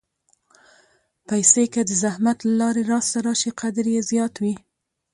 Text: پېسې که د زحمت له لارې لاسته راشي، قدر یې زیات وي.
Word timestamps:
پېسې 1.27 1.63
که 1.73 1.81
د 1.89 1.91
زحمت 2.03 2.37
له 2.45 2.53
لارې 2.61 2.83
لاسته 2.91 3.17
راشي، 3.27 3.51
قدر 3.61 3.85
یې 3.93 4.01
زیات 4.11 4.33
وي. 4.43 4.55